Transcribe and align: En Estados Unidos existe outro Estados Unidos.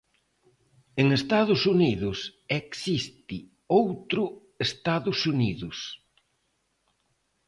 En 1.01 1.07
Estados 1.19 1.61
Unidos 1.75 2.17
existe 2.61 3.37
outro 3.79 4.23
Estados 4.67 5.19
Unidos. 5.33 5.77